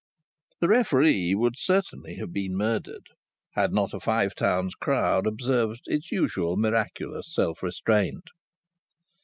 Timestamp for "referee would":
0.67-1.53